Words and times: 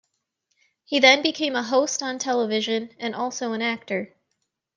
He 0.83 0.97
then 0.99 1.21
became 1.21 1.55
a 1.55 1.61
host 1.61 2.01
on 2.01 2.17
television, 2.17 2.89
and 2.97 3.13
also 3.13 3.53
an 3.53 3.61
actor. 3.61 4.15